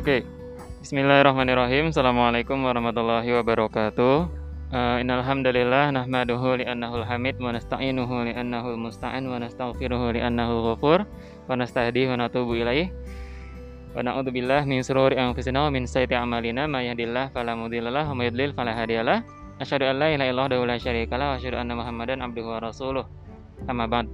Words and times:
Oke. 0.00 0.24
Bismillahirrahmanirrahim. 0.80 1.92
Assalamualaikum 1.92 2.64
warahmatullahi 2.64 3.36
wabarakatuh. 3.36 4.32
Uh, 4.72 4.96
innal 4.96 5.20
hamdalillah 5.20 5.92
nahmaduhu 5.92 6.56
li'annahu 6.56 7.04
hamid 7.04 7.36
wa 7.36 7.52
nasta'inuhu 7.52 8.32
li'annahu 8.32 8.80
musta'an 8.80 9.28
wa 9.28 9.36
nastaghfiruhu 9.36 10.16
li'annahu 10.16 10.72
ghafur 10.72 11.04
wa 11.04 11.52
nastahdihi 11.52 12.16
wa 12.16 12.16
natubu 12.16 12.56
ilaih. 12.56 12.88
Wa 13.92 14.00
na'udzu 14.00 14.32
billahi 14.32 14.64
min 14.64 14.80
shururi 14.80 15.20
anfusina 15.20 15.68
wa 15.68 15.68
min 15.68 15.84
sayyiati 15.84 16.16
a'malina 16.16 16.64
may 16.64 16.88
yahdihillahu 16.88 17.36
fala 17.36 17.52
mudhillalah 17.52 18.08
wa 18.08 18.16
may 18.16 18.32
yudlil 18.32 18.56
fala 18.56 18.72
an 19.84 20.00
la 20.00 20.16
ilaha 20.16 20.32
illallah 20.32 20.64
wa 20.64 20.64
la 20.64 20.76
syarikalah 20.80 21.26
wa 21.28 21.34
asyhadu 21.36 21.60
anna 21.60 21.76
Muhammadan 21.76 22.24
abduhu 22.24 22.48
wa 22.48 22.64
rasuluh. 22.64 23.04
Amma 23.68 23.84
ba'd. 23.84 24.08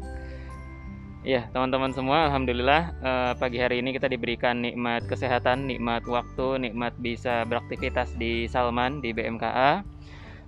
Ya, 1.27 1.51
teman-teman 1.51 1.91
semua, 1.91 2.31
alhamdulillah 2.31 2.95
eh, 3.03 3.33
pagi 3.43 3.59
hari 3.59 3.83
ini 3.83 3.91
kita 3.91 4.07
diberikan 4.07 4.63
nikmat 4.63 5.11
kesehatan, 5.11 5.67
nikmat 5.67 6.07
waktu, 6.07 6.63
nikmat 6.63 6.95
bisa 7.03 7.43
beraktivitas 7.51 8.15
di 8.15 8.47
Salman 8.47 9.03
di 9.03 9.11
BMKA. 9.11 9.83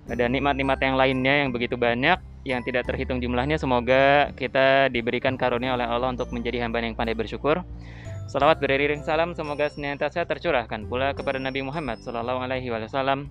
Dan 0.07 0.31
nikmat-nikmat 0.31 0.79
yang 0.79 0.95
lainnya 0.95 1.43
yang 1.43 1.51
begitu 1.51 1.75
banyak 1.75 2.15
yang 2.47 2.63
tidak 2.63 2.87
terhitung 2.87 3.19
jumlahnya. 3.19 3.59
Semoga 3.59 4.31
kita 4.39 4.87
diberikan 4.87 5.35
karunia 5.35 5.75
oleh 5.75 5.83
Allah 5.83 6.15
untuk 6.15 6.31
menjadi 6.31 6.63
hamba 6.63 6.79
yang 6.79 6.95
pandai 6.95 7.11
bersyukur. 7.11 7.59
Salawat 8.31 8.63
beriring 8.63 9.03
salam 9.03 9.35
semoga 9.35 9.67
senantiasa 9.67 10.23
tercurahkan 10.23 10.87
pula 10.87 11.11
kepada 11.11 11.43
Nabi 11.43 11.59
Muhammad 11.59 11.99
Sallallahu 11.99 12.39
Alaihi 12.39 12.71
Wasallam 12.71 13.27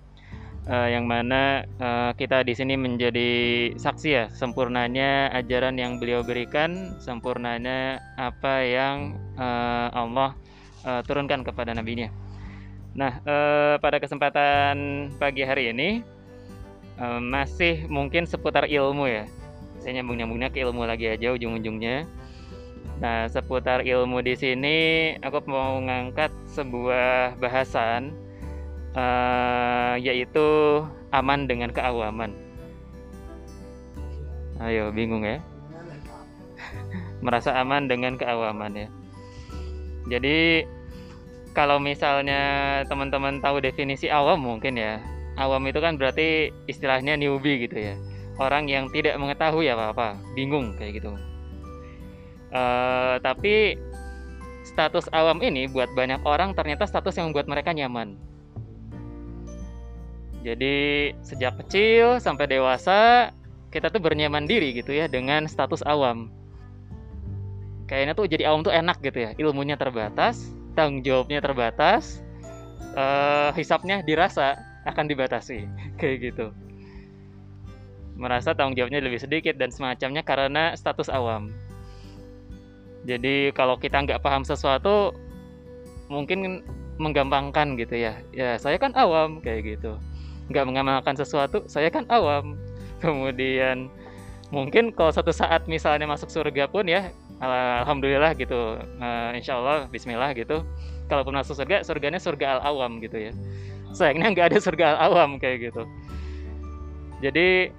uh, 0.67 0.89
yang 0.89 1.07
mana 1.07 1.63
uh, 1.79 2.11
kita 2.17 2.43
di 2.43 2.57
sini 2.57 2.75
menjadi 2.75 3.29
saksi 3.79 4.09
ya 4.09 4.25
sempurnanya 4.33 5.31
ajaran 5.31 5.79
yang 5.79 6.01
beliau 6.01 6.25
berikan, 6.25 6.97
sempurnanya 6.99 8.03
apa 8.19 8.65
yang 8.65 9.15
uh, 9.39 9.87
Allah 9.93 10.35
uh, 10.83 11.01
turunkan 11.05 11.47
kepada 11.47 11.71
nabinya. 11.71 12.11
Nah, 12.97 13.21
uh, 13.23 13.75
pada 13.79 14.01
kesempatan 14.01 15.07
pagi 15.21 15.45
hari 15.45 15.71
ini 15.71 16.01
uh, 16.99 17.21
masih 17.21 17.87
mungkin 17.87 18.25
seputar 18.27 18.67
ilmu 18.67 19.07
ya. 19.07 19.23
Saya 19.79 20.01
nyambung-nyambungnya 20.01 20.51
ke 20.51 20.59
ilmu 20.59 20.83
lagi 20.83 21.07
aja 21.07 21.31
ujung-ujungnya. 21.31 22.03
Nah, 22.99 23.31
seputar 23.31 23.87
ilmu 23.87 24.19
di 24.19 24.35
sini 24.35 24.77
aku 25.23 25.39
mau 25.47 25.79
ngangkat 25.79 26.35
sebuah 26.51 27.39
bahasan 27.39 28.11
uh, 28.95 29.93
yaitu 29.99 30.47
aman 31.13 31.45
dengan 31.45 31.69
keawaman. 31.73 32.33
Ayo, 34.59 34.91
bingung 34.91 35.23
ya? 35.23 35.39
Merasa 37.25 37.55
aman 37.59 37.87
dengan 37.87 38.15
keawaman 38.19 38.87
ya. 38.87 38.87
Jadi 40.09 40.65
kalau 41.53 41.77
misalnya 41.77 42.83
teman-teman 42.87 43.41
tahu 43.43 43.61
definisi 43.61 44.07
awam 44.09 44.41
mungkin 44.41 44.79
ya. 44.79 45.01
Awam 45.39 45.71
itu 45.71 45.79
kan 45.79 45.95
berarti 45.95 46.51
istilahnya 46.67 47.15
newbie 47.15 47.63
gitu 47.63 47.79
ya. 47.79 47.95
Orang 48.39 48.71
yang 48.71 48.87
tidak 48.91 49.19
mengetahui 49.19 49.67
apa-apa, 49.67 50.15
bingung 50.35 50.75
kayak 50.79 50.99
gitu. 50.99 51.11
Uh, 52.49 53.19
tapi 53.19 53.77
status 54.63 55.05
awam 55.11 55.39
ini 55.43 55.69
buat 55.69 55.91
banyak 55.93 56.23
orang 56.25 56.55
ternyata 56.57 56.87
status 56.87 57.15
yang 57.19 57.29
membuat 57.29 57.45
mereka 57.45 57.75
nyaman 57.75 58.17
jadi 60.39 61.11
sejak 61.19 61.59
kecil 61.65 62.23
sampai 62.23 62.47
dewasa 62.47 63.31
kita 63.69 63.91
tuh 63.91 63.99
bernyaman 63.99 64.47
diri 64.47 64.71
gitu 64.71 64.95
ya 64.95 65.11
dengan 65.11 65.45
status 65.45 65.83
awam. 65.83 66.31
Kayaknya 67.91 68.13
tuh 68.15 68.25
jadi 68.29 68.43
awam 68.47 68.63
tuh 68.63 68.71
enak 68.71 69.03
gitu 69.03 69.19
ya. 69.29 69.31
Ilmunya 69.35 69.75
terbatas, 69.75 70.47
tanggung 70.79 71.03
jawabnya 71.03 71.43
terbatas, 71.43 72.23
uh, 72.95 73.51
hisapnya 73.53 73.99
dirasa 74.05 74.55
akan 74.87 75.05
dibatasi 75.11 75.67
kayak 75.99 76.31
gitu. 76.31 76.55
Merasa 78.15 78.55
tanggung 78.55 78.79
jawabnya 78.79 79.03
lebih 79.03 79.19
sedikit 79.19 79.59
dan 79.59 79.75
semacamnya 79.75 80.23
karena 80.23 80.71
status 80.79 81.11
awam. 81.11 81.51
Jadi 83.03 83.51
kalau 83.55 83.75
kita 83.75 84.07
nggak 84.07 84.23
paham 84.23 84.43
sesuatu 84.47 85.11
mungkin 86.07 86.63
menggampangkan 86.99 87.75
gitu 87.75 87.95
ya. 87.95 88.15
Ya 88.31 88.55
saya 88.55 88.79
kan 88.79 88.95
awam 88.95 89.43
kayak 89.43 89.77
gitu 89.77 89.99
nggak 90.49 90.65
mengamalkan 90.65 91.13
sesuatu 91.13 91.63
saya 91.69 91.87
kan 91.93 92.03
awam. 92.09 92.57
Kemudian 92.99 93.87
mungkin 94.49 94.91
kalau 94.91 95.13
satu 95.13 95.29
saat 95.29 95.69
misalnya 95.69 96.09
masuk 96.09 96.27
surga 96.33 96.65
pun 96.67 96.89
ya 96.89 97.13
alhamdulillah 97.39 98.33
gitu 98.35 98.81
uh, 98.81 99.31
insya 99.37 99.61
Allah 99.61 99.87
Bismillah 99.87 100.33
gitu. 100.35 100.65
Kalaupun 101.07 101.37
masuk 101.37 101.57
surga 101.57 101.85
surganya 101.85 102.19
surga 102.19 102.59
al 102.59 102.75
awam 102.75 102.99
gitu 102.99 103.29
ya. 103.29 103.31
Sayangnya 103.93 104.33
nggak 104.33 104.47
ada 104.53 104.59
surga 104.59 104.85
al 104.97 105.13
awam 105.13 105.39
kayak 105.39 105.71
gitu. 105.71 105.85
Jadi 107.23 107.71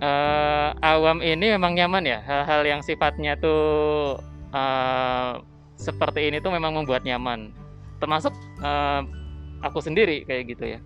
uh, 0.00 0.70
awam 0.80 1.24
ini 1.24 1.56
memang 1.56 1.74
nyaman 1.74 2.04
ya. 2.04 2.20
Hal-hal 2.22 2.62
yang 2.68 2.80
sifatnya 2.84 3.34
tuh 3.40 4.16
uh, 4.54 5.40
seperti 5.78 6.30
ini 6.30 6.38
tuh 6.38 6.52
memang 6.52 6.76
membuat 6.78 7.02
nyaman. 7.04 7.52
Termasuk 7.98 8.30
uh, 8.62 9.02
aku 9.62 9.82
sendiri 9.82 10.22
kayak 10.22 10.54
gitu 10.54 10.78
ya 10.78 10.80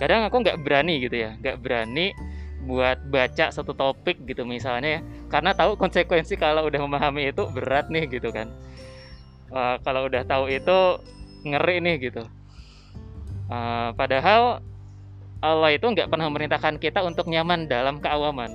kadang 0.00 0.26
aku 0.26 0.42
nggak 0.42 0.58
berani 0.62 0.98
gitu 1.02 1.16
ya 1.28 1.38
nggak 1.38 1.62
berani 1.62 2.10
buat 2.64 2.96
baca 3.12 3.52
satu 3.52 3.76
topik 3.76 4.24
gitu 4.24 4.42
misalnya 4.48 4.98
ya. 4.98 5.00
Karena 5.28 5.52
tahu 5.52 5.76
konsekuensi 5.76 6.34
kalau 6.40 6.66
udah 6.66 6.80
memahami 6.80 7.30
itu 7.30 7.44
berat 7.52 7.92
nih 7.92 8.08
gitu 8.08 8.32
kan. 8.32 8.48
Uh, 9.52 9.76
kalau 9.84 10.08
udah 10.08 10.24
tahu 10.24 10.48
itu 10.50 10.98
ngeri 11.44 11.78
nih 11.84 11.96
gitu. 12.10 12.24
Uh, 13.52 13.92
padahal 13.94 14.64
Allah 15.44 15.76
itu 15.76 15.84
nggak 15.84 16.08
pernah 16.08 16.26
memerintahkan 16.32 16.80
kita 16.80 17.04
untuk 17.04 17.28
nyaman 17.28 17.68
dalam 17.68 18.00
keawaman. 18.00 18.48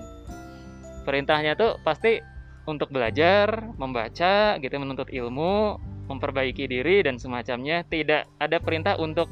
Perintahnya 1.06 1.54
tuh 1.54 1.78
pasti 1.86 2.18
untuk 2.66 2.90
belajar 2.90 3.70
membaca 3.78 4.58
gitu 4.58 4.76
menuntut 4.82 5.10
ilmu 5.10 5.78
memperbaiki 6.10 6.66
diri 6.66 7.06
dan 7.06 7.22
semacamnya. 7.22 7.86
Tidak 7.86 8.42
ada 8.42 8.58
perintah 8.58 8.98
untuk 8.98 9.30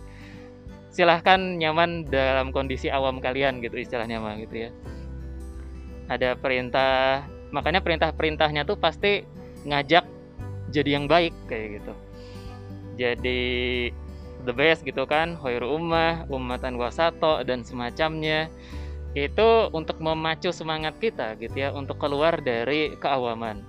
silahkan 0.92 1.40
nyaman 1.59 2.08
dalam 2.08 2.50
kondisi 2.56 2.88
awam 2.88 3.20
kalian 3.22 3.59
gitu 3.62 3.78
istilahnya 3.78 4.18
mah 4.20 4.36
gitu 4.42 4.68
ya. 4.68 4.70
Ada 6.08 6.40
perintah 6.40 7.28
makanya 7.52 7.80
perintah-perintahnya 7.84 8.68
tuh 8.68 8.80
pasti 8.80 9.24
ngajak 9.68 10.03
jadi 10.72 11.00
yang 11.00 11.06
baik 11.08 11.36
kayak 11.47 11.81
gitu. 11.81 11.94
Jadi 12.97 13.42
the 14.47 14.53
best 14.56 14.88
gitu 14.88 15.03
kan 15.06 15.36
hoiru 15.38 15.76
ummah 15.76 16.26
ummatan 16.31 16.80
wasato 16.80 17.44
dan 17.44 17.62
semacamnya. 17.64 18.47
Itu 19.18 19.74
untuk 19.74 19.97
memacu 19.97 20.53
semangat 20.53 21.02
kita 21.02 21.34
gitu 21.42 21.56
ya 21.58 21.74
untuk 21.74 21.97
keluar 21.97 22.38
dari 22.38 22.94
keawaman. 23.00 23.66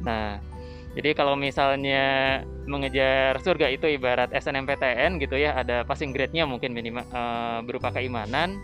Nah 0.00 0.40
jadi 0.90 1.14
kalau 1.14 1.38
misalnya 1.38 2.42
mengejar 2.66 3.38
surga 3.38 3.70
itu 3.70 3.86
ibarat 3.86 4.34
SNMPTN 4.34 5.22
gitu 5.22 5.38
ya, 5.38 5.54
ada 5.54 5.86
passing 5.86 6.10
grade-nya 6.10 6.50
mungkin 6.50 6.74
minimal 6.74 7.06
uh, 7.14 7.62
berupa 7.62 7.94
keimanan. 7.94 8.58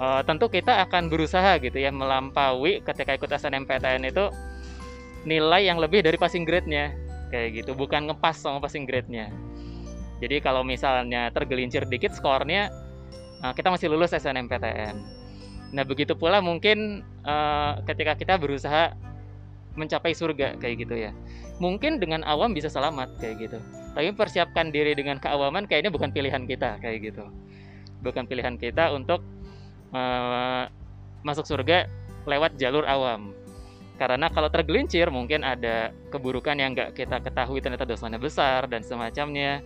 Uh, 0.00 0.24
tentu 0.26 0.48
kita 0.48 0.80
akan 0.88 1.12
berusaha 1.12 1.60
gitu 1.60 1.76
ya 1.76 1.92
melampaui 1.92 2.80
ketika 2.80 3.12
ikut 3.14 3.28
SNMPTN 3.36 4.08
itu 4.08 4.32
nilai 5.28 5.68
yang 5.68 5.76
lebih 5.76 6.00
dari 6.00 6.16
passing 6.16 6.48
grade-nya 6.48 6.96
kayak 7.30 7.62
gitu, 7.62 7.78
bukan 7.78 8.10
ngepas 8.10 8.34
sama 8.34 8.58
passing 8.58 8.82
grade-nya. 8.82 9.30
Jadi 10.18 10.42
kalau 10.42 10.66
misalnya 10.66 11.30
tergelincir 11.30 11.86
dikit 11.86 12.10
skornya, 12.10 12.74
uh, 13.46 13.54
kita 13.54 13.70
masih 13.70 13.86
lulus 13.86 14.10
SNMPTN. 14.18 14.98
Nah 15.70 15.84
begitu 15.86 16.18
pula 16.18 16.42
mungkin 16.42 17.06
uh, 17.22 17.78
ketika 17.86 18.18
kita 18.18 18.34
berusaha 18.34 18.90
mencapai 19.80 20.12
surga 20.12 20.60
kayak 20.60 20.84
gitu 20.84 20.94
ya. 20.94 21.16
Mungkin 21.56 21.96
dengan 21.96 22.20
awam 22.28 22.52
bisa 22.52 22.68
selamat 22.68 23.16
kayak 23.16 23.48
gitu. 23.48 23.58
Tapi 23.96 24.12
persiapkan 24.12 24.68
diri 24.68 24.92
dengan 24.92 25.16
keawaman 25.16 25.64
kayaknya 25.64 25.88
bukan 25.88 26.12
pilihan 26.12 26.44
kita 26.44 26.76
kayak 26.84 27.10
gitu. 27.10 27.24
Bukan 28.04 28.28
pilihan 28.28 28.60
kita 28.60 28.92
untuk 28.92 29.24
uh, 29.96 30.68
masuk 31.24 31.48
surga 31.48 31.88
lewat 32.28 32.60
jalur 32.60 32.84
awam. 32.84 33.32
Karena 34.00 34.32
kalau 34.32 34.48
tergelincir 34.48 35.12
mungkin 35.12 35.44
ada 35.44 35.92
keburukan 36.08 36.56
yang 36.56 36.72
nggak 36.72 36.96
kita 36.96 37.20
ketahui 37.20 37.60
ternyata 37.60 37.84
dosanya 37.84 38.16
besar 38.16 38.64
dan 38.68 38.80
semacamnya. 38.80 39.60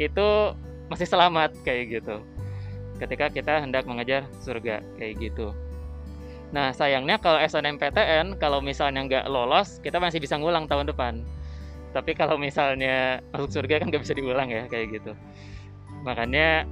Itu 0.00 0.56
masih 0.88 1.08
selamat 1.08 1.56
kayak 1.64 2.00
gitu. 2.00 2.24
Ketika 2.96 3.28
kita 3.28 3.60
hendak 3.60 3.84
mengejar 3.84 4.24
surga 4.40 4.80
kayak 4.96 5.20
gitu. 5.20 5.52
Nah 6.54 6.70
sayangnya 6.70 7.18
kalau 7.18 7.42
SNMPTN 7.42 8.38
kalau 8.38 8.62
misalnya 8.62 9.02
nggak 9.06 9.24
lolos 9.26 9.82
kita 9.82 9.98
masih 9.98 10.22
bisa 10.22 10.38
ngulang 10.38 10.70
tahun 10.70 10.90
depan. 10.90 11.22
Tapi 11.90 12.12
kalau 12.12 12.36
misalnya 12.36 13.24
masuk 13.32 13.50
surga 13.50 13.80
kan 13.82 13.88
nggak 13.88 14.04
bisa 14.04 14.14
diulang 14.14 14.52
ya 14.52 14.68
kayak 14.68 15.00
gitu. 15.00 15.12
Makanya 16.04 16.68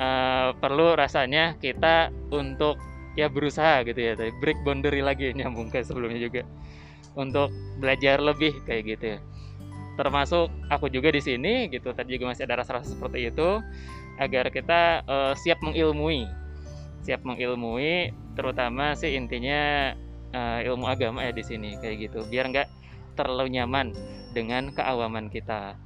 uh, 0.00 0.56
perlu 0.56 0.96
rasanya 0.96 1.58
kita 1.58 2.08
untuk 2.32 2.78
ya 3.18 3.26
berusaha 3.26 3.82
gitu 3.84 3.98
ya, 3.98 4.12
break 4.16 4.62
boundary 4.62 5.02
lagi 5.02 5.32
nyambung 5.38 5.68
kayak 5.68 5.90
sebelumnya 5.90 6.22
juga 6.22 6.42
untuk 7.18 7.50
belajar 7.82 8.22
lebih 8.22 8.54
kayak 8.64 8.82
gitu 8.86 9.06
ya. 9.16 9.20
termasuk 9.98 10.48
aku 10.72 10.88
juga 10.88 11.12
di 11.12 11.20
sini 11.20 11.68
gitu 11.68 11.92
tadi 11.92 12.16
juga 12.16 12.32
masih 12.32 12.48
ada 12.48 12.64
rasa-rasa 12.64 12.94
seperti 12.94 13.28
itu 13.28 13.60
agar 14.16 14.48
kita 14.48 15.04
uh, 15.04 15.34
siap 15.36 15.60
mengilmui 15.60 16.24
siap 17.04 17.20
mengilmui 17.26 18.14
terutama 18.40 18.96
sih 18.96 19.12
intinya 19.20 19.92
uh, 20.32 20.64
ilmu 20.64 20.88
agama 20.88 21.28
ya 21.28 21.32
di 21.36 21.44
sini 21.44 21.76
kayak 21.76 22.08
gitu. 22.08 22.24
Biar 22.24 22.48
nggak 22.48 22.68
terlalu 23.20 23.60
nyaman 23.60 23.92
dengan 24.32 24.72
keawaman 24.72 25.28
kita. 25.28 25.76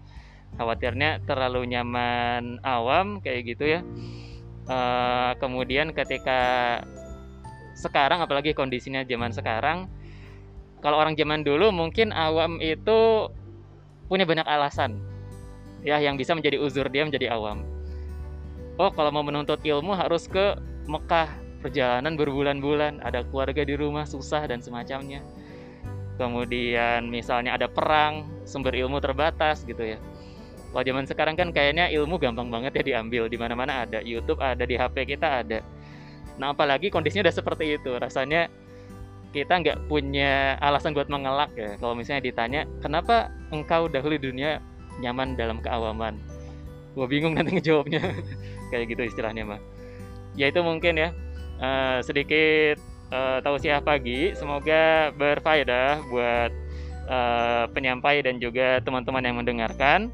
Khawatirnya 0.55 1.27
terlalu 1.27 1.67
nyaman 1.67 2.63
awam 2.63 3.19
kayak 3.19 3.43
gitu 3.43 3.67
ya. 3.67 3.81
Uh, 4.71 5.35
kemudian 5.43 5.91
ketika 5.91 6.81
sekarang 7.75 8.23
apalagi 8.23 8.55
kondisinya 8.55 9.03
zaman 9.03 9.35
sekarang 9.35 9.91
kalau 10.79 11.03
orang 11.03 11.19
zaman 11.19 11.43
dulu 11.43 11.75
mungkin 11.75 12.15
awam 12.15 12.63
itu 12.63 13.29
punya 14.07 14.23
banyak 14.25 14.47
alasan 14.47 15.03
ya 15.83 15.99
yang 15.99 16.15
bisa 16.15 16.33
menjadi 16.39 16.63
uzur 16.63 16.87
dia 16.87 17.03
menjadi 17.03 17.35
awam. 17.35 17.67
Oh 18.79 18.95
kalau 18.95 19.11
mau 19.11 19.27
menuntut 19.27 19.59
ilmu 19.61 19.91
harus 19.93 20.31
ke 20.31 20.55
Mekah 20.87 21.44
perjalanan 21.65 22.13
berbulan-bulan 22.13 23.01
ada 23.01 23.25
keluarga 23.25 23.65
di 23.65 23.73
rumah 23.73 24.05
susah 24.05 24.45
dan 24.45 24.61
semacamnya. 24.61 25.25
Kemudian 26.21 27.09
misalnya 27.09 27.57
ada 27.57 27.73
perang 27.73 28.29
sumber 28.45 28.77
ilmu 28.77 29.01
terbatas 29.01 29.65
gitu 29.65 29.81
ya. 29.81 29.99
Kalau 30.71 30.85
zaman 30.85 31.09
sekarang 31.09 31.35
kan 31.41 31.49
kayaknya 31.57 31.89
ilmu 31.89 32.21
gampang 32.21 32.53
banget 32.53 32.77
ya 32.77 32.83
diambil 32.85 33.33
di 33.33 33.41
mana-mana 33.41 33.89
ada 33.89 34.05
YouTube 34.05 34.45
ada 34.45 34.69
di 34.69 34.77
HP 34.77 35.17
kita 35.17 35.41
ada. 35.41 35.65
Nah 36.37 36.53
apalagi 36.53 36.93
kondisinya 36.93 37.33
udah 37.33 37.37
seperti 37.41 37.81
itu 37.81 37.97
rasanya 37.97 38.53
kita 39.33 39.65
nggak 39.65 39.79
punya 39.89 40.61
alasan 40.61 40.93
buat 40.93 41.09
mengelak 41.09 41.51
ya. 41.57 41.81
Kalau 41.81 41.97
misalnya 41.97 42.29
ditanya 42.29 42.61
kenapa 42.85 43.33
engkau 43.51 43.89
dahulu 43.89 44.21
dunia 44.21 44.61
nyaman 45.01 45.35
dalam 45.35 45.65
keawaman? 45.65 46.21
Gue 46.95 47.09
bingung 47.11 47.35
nanti 47.35 47.59
ngejawabnya. 47.59 48.05
Kayak 48.71 48.95
gitu 48.95 49.03
istilahnya 49.11 49.49
mah 49.49 49.63
ya 50.35 50.51
itu 50.51 50.61
mungkin 50.61 50.99
ya 50.99 51.09
uh, 51.61 51.99
sedikit 52.03 52.81
uh, 53.11 53.39
tausiah 53.45 53.83
pagi 53.83 54.33
semoga 54.35 55.13
berfaedah 55.15 56.03
buat 56.09 56.51
uh, 57.09 57.65
penyampai 57.71 58.25
dan 58.25 58.41
juga 58.41 58.81
teman-teman 58.83 59.23
yang 59.25 59.37
mendengarkan. 59.39 60.09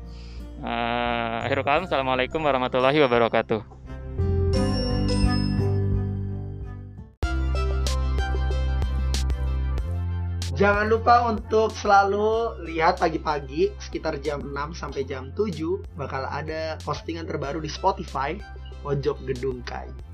Uh, 0.61 1.47
akhirul 1.49 1.65
kalam 1.65 1.85
assalamualaikum 1.89 2.41
warahmatullahi 2.45 3.01
wabarakatuh. 3.01 3.81
Jangan 10.61 10.93
lupa 10.93 11.25
untuk 11.25 11.73
selalu 11.73 12.53
lihat 12.69 13.01
pagi-pagi 13.01 13.73
sekitar 13.81 14.21
jam 14.21 14.45
6 14.45 14.77
sampai 14.77 15.09
jam 15.09 15.33
7 15.33 15.57
bakal 15.97 16.29
ada 16.29 16.77
postingan 16.85 17.25
terbaru 17.25 17.65
di 17.65 17.71
Spotify 17.73 18.37
Pojok 18.85 19.25
Gedung 19.25 19.65
Kai. 19.65 20.10